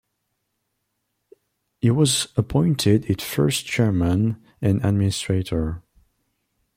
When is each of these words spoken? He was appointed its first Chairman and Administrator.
He 1.79 1.91
was 1.91 2.29
appointed 2.35 3.05
its 3.07 3.23
first 3.23 3.67
Chairman 3.67 4.43
and 4.59 4.83
Administrator. 4.83 5.83